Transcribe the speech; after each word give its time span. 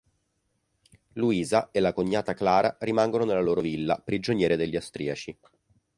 Luisa 1.13 1.69
e 1.71 1.79
la 1.79 1.93
cognata 1.93 2.33
Clara 2.33 2.75
rimangono 2.79 3.23
nella 3.23 3.39
loro 3.39 3.61
villa, 3.61 4.01
prigioniere 4.03 4.57
degli 4.57 4.75
austriaci. 4.75 5.37